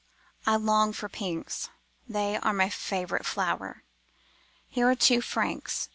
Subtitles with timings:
[0.47, 1.69] I long for pinks;
[2.09, 3.83] they are my favourite flower.
[4.67, 5.89] Here are two francs.